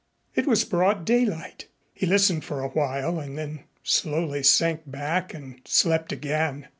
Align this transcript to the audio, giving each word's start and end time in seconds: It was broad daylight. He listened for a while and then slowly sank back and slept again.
It 0.33 0.47
was 0.47 0.65
broad 0.65 1.05
daylight. 1.05 1.67
He 1.93 2.07
listened 2.07 2.43
for 2.43 2.63
a 2.63 2.69
while 2.69 3.19
and 3.19 3.37
then 3.37 3.65
slowly 3.83 4.41
sank 4.41 4.89
back 4.89 5.31
and 5.35 5.61
slept 5.65 6.11
again. 6.11 6.69